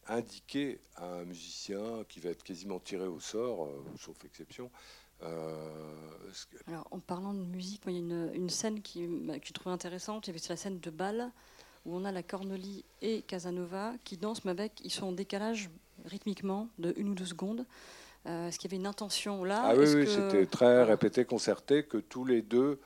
[0.07, 4.69] indiquer à un musicien qui va être quasiment tiré au sort, euh, sauf exception.
[5.21, 6.31] Euh,
[6.67, 10.25] Alors, en parlant de musique, il y a une, scène qui, que je trouve intéressante,
[10.25, 11.31] c'est la scène de bal,
[11.85, 15.69] où on a la Corneli et Casanova qui dansent, mais avec, ils sont en décalage
[16.05, 17.65] rythmiquement de une ou deux secondes.
[18.25, 19.61] Euh, est-ce qu'il y avait une intention là?
[19.65, 22.79] Ah oui, oui c'était très répété, concerté, que tous les deux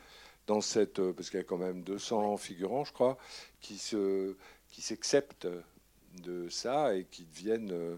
[0.47, 3.17] dans cette, euh, parce qu'il y a quand même 200 figurants, je crois,
[3.61, 4.35] qui se,
[4.71, 5.47] qui s'acceptent
[6.23, 7.97] de ça et qui deviennent euh,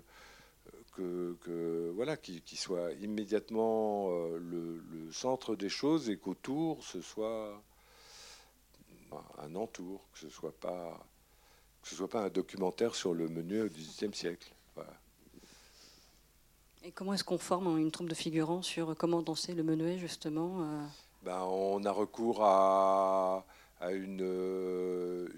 [0.95, 4.81] que, que, voilà, qui, qui soient immédiatement euh, le,
[5.11, 7.61] centre des choses et qu'autour ce soit
[9.39, 11.03] un entour, que ce soit pas
[11.81, 14.53] que ce soit pas un documentaire sur le menu au XVIIIe siècle.
[16.83, 20.63] Et comment est-ce qu'on forme une troupe de figurants sur comment danser le menuet justement
[21.29, 23.45] ben, on a recours à,
[23.91, 24.19] une,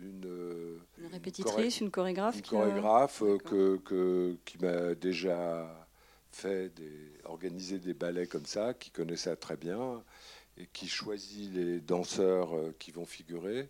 [0.01, 0.79] une,
[1.11, 5.67] répétitrice, une, chorégraphe, une chorégraphe que, qui m'a déjà
[6.31, 10.01] fait des, organisé des ballets comme ça, qui connaît ça très bien
[10.57, 13.69] et qui choisit les danseurs euh, qui vont figurer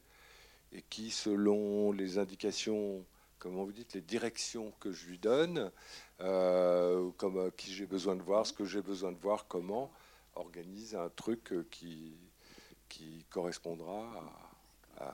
[0.74, 3.04] et qui, selon les indications,
[3.40, 5.72] comment vous dites, les directions que je lui donne,
[6.20, 9.92] euh, comme euh, qui j'ai besoin de voir, ce que j'ai besoin de voir, comment,
[10.36, 12.16] organise un truc euh, qui,
[12.90, 14.10] qui correspondra
[14.98, 15.14] à,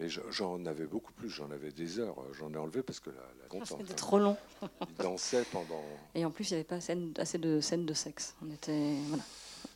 [0.00, 2.16] mais j'en avais beaucoup plus, j'en avais des heures.
[2.32, 4.34] J'en ai enlevé parce que la, la C'était trop long.
[4.62, 5.84] il dansait pendant.
[6.14, 8.34] Et en plus, il n'y avait pas assez de scènes de sexe.
[8.42, 9.22] On était voilà.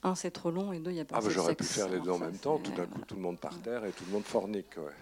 [0.02, 1.16] Un, c'est trop long, et deux, il n'y a pas.
[1.18, 2.58] Ah, bah, j'aurais pu faire les deux en même temps.
[2.58, 4.76] Tout d'un coup, tout le monde par terre et tout le monde fornique.
[4.78, 4.92] Ouais.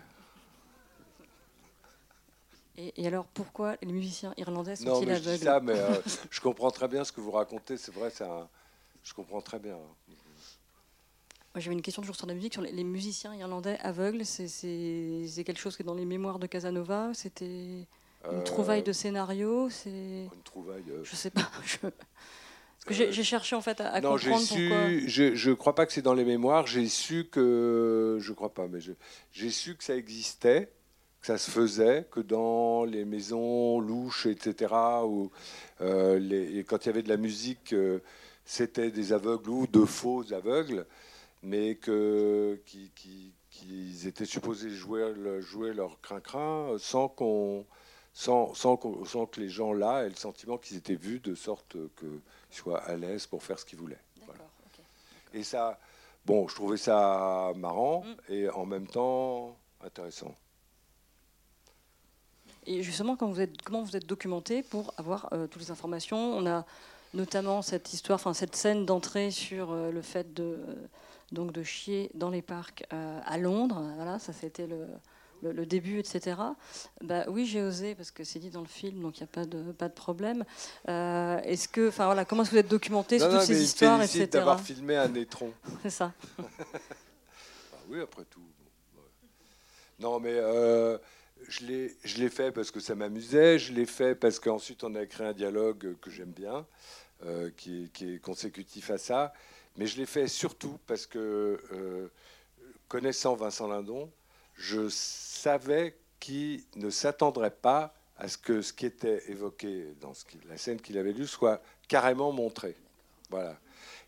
[2.97, 6.71] Et, alors, pourquoi les musiciens irlandais sont-ils aveugles je dis ça, mais euh, je comprends
[6.71, 7.77] très bien ce que vous racontez.
[7.77, 8.49] C'est vrai, c'est un
[9.03, 9.77] je comprends très bien.
[11.57, 14.25] J'avais une question toujours sur la musique, sur les, musiciens irlandais aveugles.
[14.25, 17.87] C'est quelque chose qui est dans les mémoires de Casanova C'était une
[18.25, 20.85] euh, trouvaille de scénario C'est une trouvaille.
[20.91, 21.51] Euh, je sais pas.
[22.85, 24.89] Parce que j'ai cherché en fait à, non, comprendre su, pourquoi.
[25.07, 26.67] Je ne crois pas que c'est dans les mémoires.
[26.67, 28.81] J'ai su que je crois pas, mais
[29.31, 30.73] j'ai su que ça existait,
[31.23, 34.75] que ça se faisait, que dans les maisons louches, etc.
[35.05, 35.31] Où,
[35.81, 38.01] euh, les, quand il y avait de la musique, euh,
[38.45, 40.85] c'était des aveugles ou de faux aveugles,
[41.43, 47.65] mais que qu'ils étaient supposés jouer, jouer leur crin-crin sans qu'on
[48.15, 51.77] sans, sans, sans, que les gens là aient le sentiment qu'ils étaient vus de sorte
[51.99, 54.03] qu'ils soient à l'aise pour faire ce qu'ils voulaient.
[55.33, 55.79] Et ça,
[56.27, 58.33] bon, je trouvais ça marrant mm.
[58.33, 60.35] et en même temps intéressant.
[62.67, 66.37] Et justement, quand vous êtes, comment vous êtes documenté pour avoir euh, toutes les informations?
[66.37, 66.65] On a
[67.15, 70.59] notamment cette histoire, enfin cette scène d'entrée sur euh, le fait de,
[71.33, 73.83] donc de chier dans les parcs euh, à Londres.
[73.97, 74.87] Voilà, ça c'était le,
[75.43, 76.37] le, début, etc.
[77.03, 79.33] Bah oui, j'ai osé parce que c'est dit dans le film, donc il n'y a
[79.33, 80.45] pas de pas de problème.
[80.89, 84.01] Euh, est-ce que, enfin voilà, comment est-ce que vous êtes documenté sur toutes ces histoires,
[84.03, 84.27] etc.
[84.27, 85.53] d'avoir filmé un étron.
[85.83, 86.13] c'est ça.
[87.75, 88.41] Ah oui, après tout.
[89.99, 90.97] Non, mais euh,
[91.49, 93.59] je l'ai fait parce que ça m'amusait.
[93.59, 96.67] Je l'ai fait parce qu'ensuite on a créé un dialogue que j'aime bien,
[97.25, 99.33] euh, qui, est, consécutif à ça.
[99.77, 102.11] Mais je l'ai fait surtout parce que
[102.89, 104.11] connaissant Vincent Lindon,
[104.55, 110.13] je savais qu'il ne s'attendrait pas à ce que ce qui était évoqué dans
[110.49, 112.77] la scène qu'il avait lue soit carrément montré.
[113.31, 113.59] Voilà.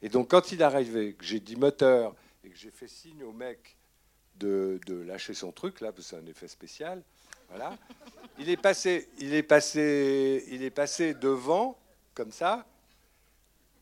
[0.02, 3.24] Et donc quand il est arrivé, que j'ai dit moteur et que j'ai fait signe
[3.24, 3.76] au mec
[4.36, 7.02] de, lâcher son truc là, parce que c'est un effet spécial,
[8.38, 11.78] Il est passé, il est passé, il est passé devant
[12.14, 12.66] comme ça,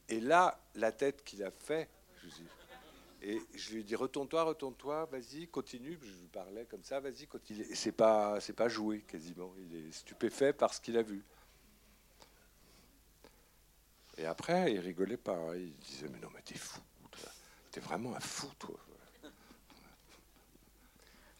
[0.09, 1.89] et là la tête qu'il a fait,
[2.23, 2.47] je dis,
[3.25, 5.97] et je lui dit retourne-toi, retourne-toi, vas-y, continue.
[6.03, 7.63] Je lui parlais comme ça, vas-y, continue.
[7.71, 9.55] Et c'est pas, c'est pas joué quasiment.
[9.59, 11.25] Il est stupéfait par ce qu'il a vu.
[14.19, 15.39] Et après, il rigolait pas.
[15.55, 16.81] Il disait mais non, mais t'es fou,
[17.71, 18.77] t'es vraiment un fou, toi.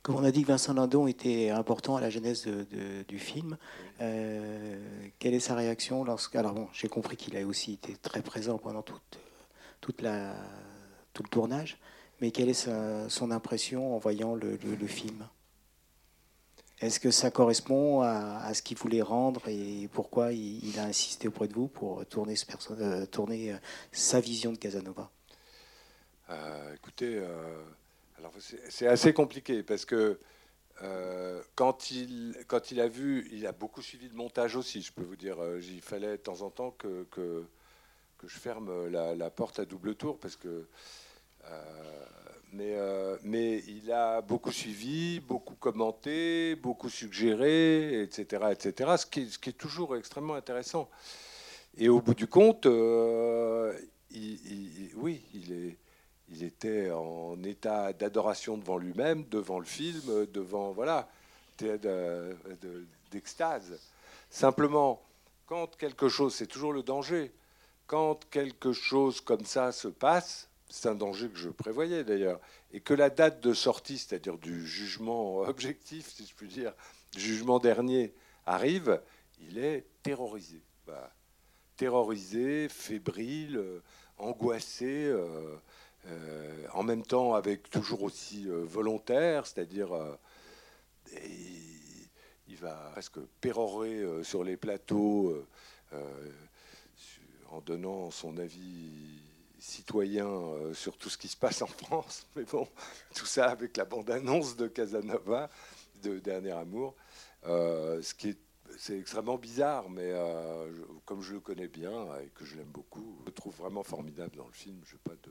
[0.03, 2.49] Comme on a dit que Vincent Landon était important à la genèse
[3.07, 3.57] du film,
[4.01, 4.77] euh,
[5.21, 6.35] quelle est sa réaction lorsque...
[6.35, 9.21] Alors bon, j'ai compris qu'il a aussi été très présent pendant toute,
[9.81, 10.35] toute la
[11.13, 11.79] tout le tournage,
[12.21, 12.69] mais quelle est
[13.09, 15.29] son impression en voyant le, film?
[16.81, 21.47] Est-ce que ça correspond à, ce qu'il voulait rendre et pourquoi il, a insisté auprès
[21.47, 23.57] de vous pour tourner, ce euh, tourner euh,
[23.93, 25.11] sa vision de Casanova?
[26.75, 27.23] Écoutez,
[28.69, 30.19] c'est assez compliqué parce que
[31.55, 35.05] quand, il, quand il a vu, il a beaucoup suivi le montage aussi, je peux
[35.05, 35.37] vous dire.
[35.61, 37.07] il fallait de temps en temps que,
[38.25, 40.67] je ferme la, porte à double tour parce que
[41.51, 42.07] euh,
[42.53, 48.91] mais, euh, il a beaucoup suivi, beaucoup commenté, beaucoup suggéré, etc., etc.
[48.99, 50.91] Ce qui, est toujours extrêmement intéressant.
[51.79, 53.73] Et au bout du compte, euh,
[54.97, 55.79] oui, il, est,
[56.29, 61.09] il était en état d'adoration devant lui-même, devant le film, devant voilà,
[63.11, 63.79] d'extase.
[64.31, 65.03] Simplement,
[65.47, 67.33] quand quelque chose, c'est toujours le danger,
[67.87, 72.41] quand quelque chose comme ça se passe, c'est un danger que je prévoyais d'ailleurs,
[72.73, 76.73] et que la date de sortie, c'est-à-dire du jugement objectif, si je puis dire,
[77.13, 78.15] du jugement dernier,
[78.47, 79.01] arrive,
[79.41, 80.63] il est terrorisé.
[80.87, 81.13] Bah,
[81.77, 83.63] terrorisé, fébrile,
[84.19, 85.57] angoissé, euh,
[86.07, 89.91] euh, en même temps avec toujours aussi volontaire, c'est-à-dire
[92.49, 95.45] il va presque pérorer sur les plateaux
[97.51, 99.23] en donnant son avis
[99.63, 102.27] citoyen euh, sur tout ce qui se passe en France.
[102.37, 102.67] Mais bon,
[103.15, 105.49] tout ça avec la bande-annonce de Casanova,
[106.03, 106.95] de Dernier Amour,
[107.47, 108.39] euh, ce qui est
[108.79, 110.73] c'est extrêmement bizarre, mais euh,
[111.05, 114.35] comme je le connais bien et que je l'aime beaucoup, je le trouve vraiment formidable
[114.35, 114.81] dans le film.
[114.87, 115.31] Je pas de.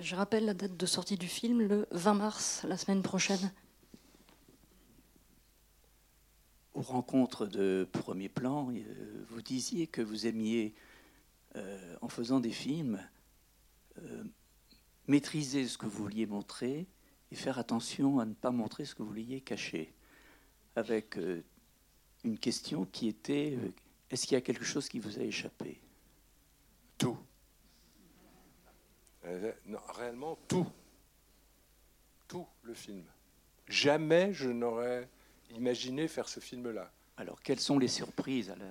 [0.00, 3.52] Je rappelle la date de sortie du film, le 20 mars, la semaine prochaine.
[6.74, 8.70] Aux rencontres de premier plan,
[9.28, 10.74] vous disiez que vous aimiez
[11.56, 13.00] euh, en faisant des films,
[13.98, 14.24] euh,
[15.06, 16.86] maîtriser ce que vous vouliez montrer
[17.30, 19.94] et faire attention à ne pas montrer ce que vous vouliez cacher.
[20.74, 21.42] Avec euh,
[22.24, 23.58] une question qui était
[24.10, 25.80] est-ce qu'il y a quelque chose qui vous a échappé?
[26.98, 27.16] Tout.
[29.66, 30.66] Non, réellement tout.
[32.28, 33.04] Tout le film.
[33.68, 35.08] Jamais je n'aurais
[35.50, 36.90] imaginé faire ce film-là.
[37.16, 38.66] Alors, quelles sont les surprises à la,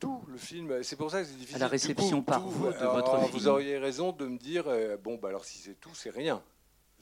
[0.00, 0.82] tout le film.
[0.82, 1.56] C'est pour ça que c'est difficile.
[1.56, 3.30] À la réception par vous de votre film.
[3.32, 6.42] Vous auriez raison de me dire euh, bon, bah alors si c'est tout, c'est rien.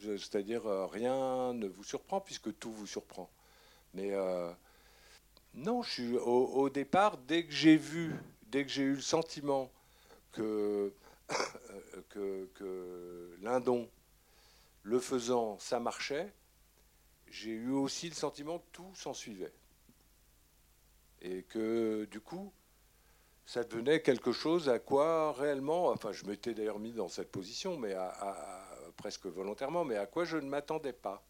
[0.01, 3.31] C'est-à-dire euh, rien ne vous surprend puisque tout vous surprend.
[3.95, 4.51] Mais euh,
[5.55, 8.15] non, je suis au, départ, dès que j'ai vu,
[8.49, 9.71] dès que j'ai eu le sentiment
[10.33, 10.93] que,
[12.09, 13.89] que, que Lindon,
[14.83, 16.33] le faisant, ça marchait,
[17.31, 19.53] j'ai eu aussi le sentiment que tout s'en suivait.
[21.21, 22.53] Et que du coup,
[23.45, 27.79] ça devenait quelque chose à quoi réellement, enfin je m'étais d'ailleurs mis dans cette position,
[27.79, 27.95] mais
[28.97, 31.27] presque volontairement, mais à quoi je ne m'attendais pas.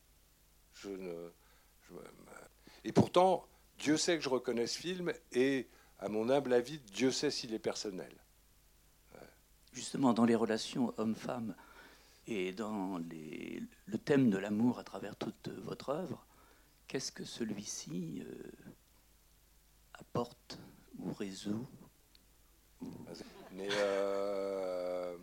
[2.84, 3.46] Et pourtant,
[3.78, 5.68] Dieu sait que je reconnais ce film, et
[5.99, 8.12] à mon humble avis, Dieu sait s'il est personnel.
[9.79, 11.55] Justement, dans les relations hommes-femmes
[12.26, 16.26] et dans les, le thème de l'amour à travers toute votre œuvre,
[16.89, 18.43] qu'est-ce que celui-ci euh,
[19.95, 20.59] apporte
[20.99, 21.64] ou résout
[23.53, 25.16] Mais euh,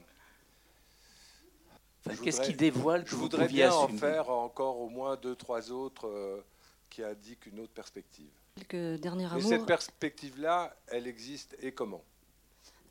[2.23, 6.45] qu'est-ce qui dévoile Je voudrais bien en faire encore au moins deux, trois autres euh,
[6.89, 8.31] qui indiquent une autre perspective.
[8.55, 12.05] Quelques derniers Mais cette perspective-là, elle existe et comment?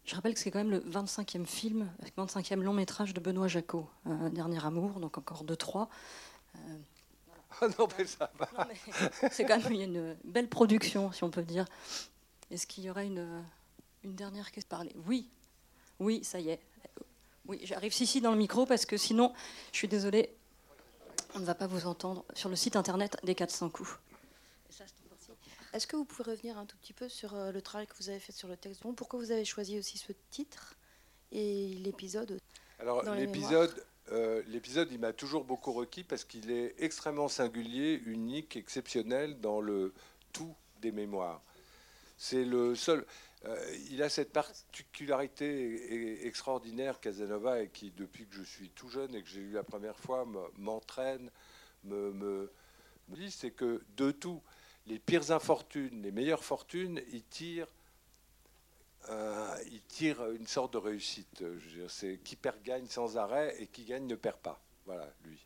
[0.04, 3.48] Je rappelle que c'est quand même le 25e film, le 25e long métrage de Benoît
[3.48, 5.88] Jacot, euh, Dernier Amour, donc encore deux, trois.
[6.56, 6.76] Euh,
[7.60, 8.48] ah non, mais ça va.
[9.30, 11.64] C'est quand même une belle production, si on peut dire.
[12.50, 13.44] Est-ce qu'il y aurait une,
[14.02, 14.94] une dernière question parler?
[15.06, 15.30] Oui,
[16.00, 16.60] oui, ça y est.
[17.46, 19.32] Oui, j'arrive ici dans le micro parce que sinon,
[19.72, 20.34] je suis désolée,
[21.34, 23.98] on ne va pas vous entendre sur le site internet des 400 coups.
[25.74, 28.08] Est-ce que vous pouvez revenir un tout petit peu sur euh, le travail que vous
[28.08, 30.76] avez fait sur le texte Pourquoi vous avez choisi aussi ce titre
[31.32, 32.38] et l'épisode
[32.78, 38.56] Alors l'épisode, euh, l'épisode, il m'a toujours beaucoup requis parce qu'il est extrêmement singulier, unique,
[38.56, 39.92] exceptionnel dans le
[40.32, 41.42] tout des mémoires.
[42.18, 43.04] C'est le seul.
[43.44, 49.12] Euh, il a cette particularité extraordinaire, Casanova, et qui, depuis que je suis tout jeune
[49.16, 50.24] et que j'ai eu la première fois,
[50.56, 51.32] m'entraîne,
[51.82, 52.52] me, me,
[53.08, 54.40] me dit, c'est que de tout,
[54.86, 57.68] les pires infortunes, les meilleures fortunes, ils tirent,
[59.10, 61.44] euh, une sorte de réussite.
[61.88, 64.60] C'est qui perd gagne sans arrêt et qui gagne ne perd pas.
[64.86, 65.38] Voilà, lui.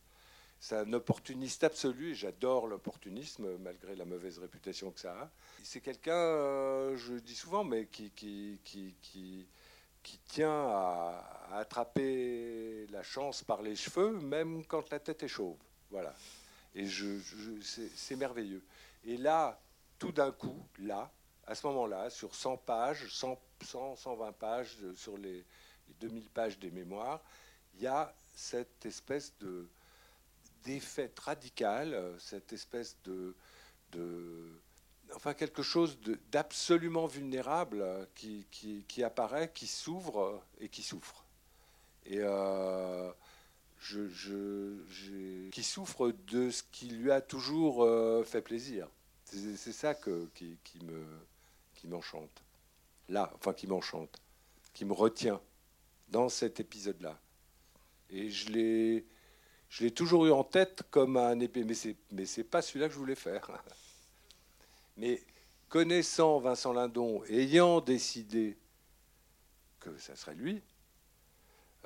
[0.61, 5.30] C'est un opportuniste absolu j'adore l'opportunisme malgré la mauvaise réputation que ça a.
[5.62, 8.11] C'est quelqu'un, euh, je dis souvent, mais qui,
[10.26, 15.57] tient à, attraper la chance par les cheveux, même quand la tête est chauve.
[15.91, 16.12] Voilà.
[16.74, 16.86] Et
[17.62, 18.62] c'est merveilleux.
[19.09, 19.59] Et là,
[19.99, 21.11] tout d'un coup, là,
[21.47, 23.39] à ce moment-là, sur 100 pages, 100,
[23.97, 25.47] 120 pages, sur les,
[25.99, 27.23] 2000 pages des mémoires,
[27.75, 29.67] il y a cette espèce de
[30.65, 33.35] d'effet radical, cette espèce de,
[35.15, 35.99] enfin quelque chose
[36.31, 41.25] d'absolument vulnérable qui, qui, apparaît, qui s'ouvre et qui souffre.
[42.05, 43.11] Et euh,
[43.79, 48.89] je, qui souffre de ce qui lui a toujours euh, fait plaisir.
[49.31, 51.05] C'est ça qui, me,
[51.74, 52.43] qui m'enchante.
[53.09, 54.20] Là, enfin qui m'enchante,
[54.72, 55.41] qui me retient
[56.09, 57.20] dans cet épisode-là.
[58.11, 59.07] Et je l'ai,
[59.68, 62.95] je l'ai toujours eu en tête comme un épée, mais c'est, mais pas celui-là que
[62.95, 63.51] je voulais faire.
[64.97, 65.22] Mais
[65.68, 68.59] connaissant Vincent Lindon, ayant décidé
[69.79, 70.61] que ça serait lui,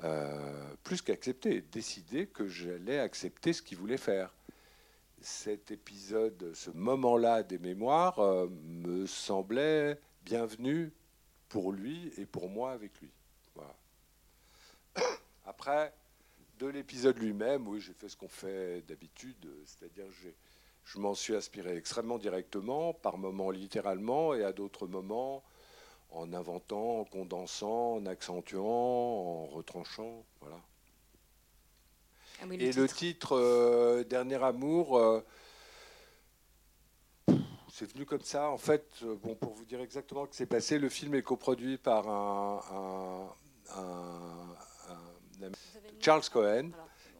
[0.03, 4.33] euh, plus qu'accepter, décider que j'allais accepter ce qu'il voulait faire.
[5.23, 10.91] Cet épisode, ce moment-là des mémoires euh, me semblait bienvenu
[11.47, 13.09] pour lui et pour moi avec lui.
[15.45, 15.93] Après,
[16.59, 20.07] de l'épisode lui-même, oui, j'ai fait ce qu'on fait d'habitude, c'est-à-dire
[20.83, 25.41] je m'en suis inspiré extrêmement directement, par moments littéralement, et à d'autres moments
[26.11, 30.25] en inventant, en condensant, en accentuant, en retranchant.
[30.41, 30.59] Voilà.
[32.43, 35.23] Ah et le titre, euh, Dernier Amour, euh,
[37.71, 38.49] c'est venu comme ça.
[38.49, 41.21] En fait, euh, bon, pour vous dire exactement ce qui s'est passé, le film est
[41.21, 43.29] coproduit par un,
[46.01, 46.71] Charles Cohen.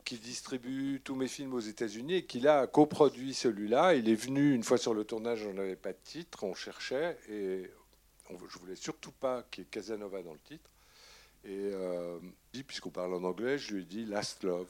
[0.03, 3.93] qui distribue tous mes films aux États-Unis et qui a coproduit celui-là.
[3.93, 7.17] Il est venu une fois sur le tournage, on n'avait pas de titre, on cherchait
[7.30, 7.71] et
[8.30, 10.69] je voulais surtout pas qu'il y ait Casanova dans le titre.
[11.45, 12.19] Et euh,
[12.67, 14.67] puisqu'on parle en anglais, je lui ai dit Last Love.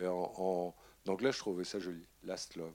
[0.00, 0.74] Et en,
[1.08, 2.72] anglais, je trouvais ça joli, Last Love.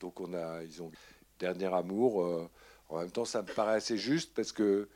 [0.00, 0.90] Donc on a, ils ont
[1.38, 2.22] Dernier Amour.
[2.22, 2.48] Euh,
[2.88, 4.88] en même temps, ça me paraît assez juste parce que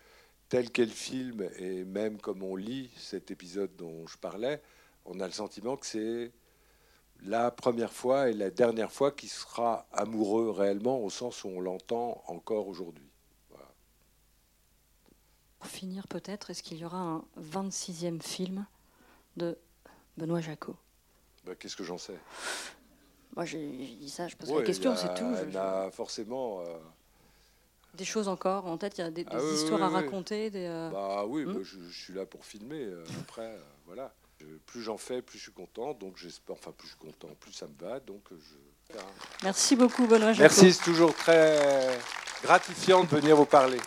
[0.49, 4.63] tel qu'est le film et même comme on lit cet épisode dont je parlais,
[5.05, 6.33] on a le sentiment que c'est
[7.23, 11.61] la première fois et la dernière fois qu'il sera amoureux réellement au sens où on
[11.61, 13.11] l'entend encore aujourd'hui.
[15.59, 18.67] Pour finir, peut-être, est-ce qu'il y aura un 26e film
[19.37, 19.59] de
[20.17, 20.77] Benoît Jacot?
[21.45, 22.19] Bah, Qu'est-ce que j'en sais?
[23.37, 25.33] Moi, j'ai dit ça, je pose la question, c'est tout.
[25.49, 26.61] Il a forcément.
[26.61, 26.65] Euh,
[27.95, 31.25] des choses encore en tête Il y a des, ah histoires à raconter des, Bah
[31.27, 32.89] oui, hmm je, suis là pour filmer.
[33.21, 34.13] après, voilà.
[34.67, 35.95] plus j'en fais, plus je suis content.
[35.95, 38.01] Donc j'espère, enfin plus je suis content, plus ça me va.
[38.01, 38.97] Donc je.
[39.45, 40.33] Merci beaucoup, Benoît.
[40.39, 41.99] Merci, c'est toujours très
[42.43, 43.79] gratifiant de venir vous parler.